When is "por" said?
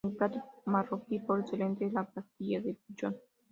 1.19-1.41